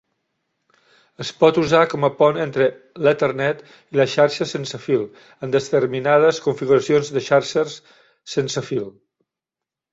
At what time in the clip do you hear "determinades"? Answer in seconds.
5.59-6.43